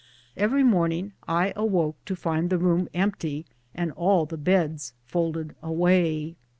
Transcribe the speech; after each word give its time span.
Every 0.35 0.63
morning 0.63 1.13
I 1.27 1.53
awoke 1.55 1.95
to 2.05 2.15
find 2.15 2.49
the 2.49 2.57
room 2.57 2.89
empty 2.91 3.45
and 3.75 3.91
all 3.91 4.25
the 4.25 4.35
beds 4.35 4.93
folded 5.05 5.53
away. 5.61 6.37